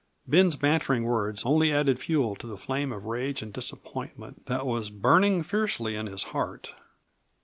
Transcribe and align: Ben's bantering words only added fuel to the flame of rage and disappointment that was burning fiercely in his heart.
Ben's 0.25 0.55
bantering 0.55 1.03
words 1.03 1.45
only 1.45 1.71
added 1.71 1.99
fuel 1.99 2.35
to 2.37 2.47
the 2.47 2.57
flame 2.57 2.91
of 2.91 3.05
rage 3.05 3.43
and 3.43 3.53
disappointment 3.53 4.47
that 4.47 4.65
was 4.65 4.89
burning 4.89 5.43
fiercely 5.43 5.95
in 5.95 6.07
his 6.07 6.23
heart. 6.33 6.73